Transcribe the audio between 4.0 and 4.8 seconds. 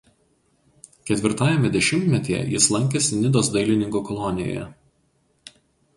kolonijoje.